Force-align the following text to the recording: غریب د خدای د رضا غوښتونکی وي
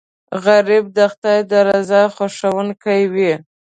غریب 0.43 0.85
د 0.97 0.99
خدای 1.11 1.39
د 1.51 1.53
رضا 1.67 2.01
غوښتونکی 2.15 3.01
وي 3.13 3.33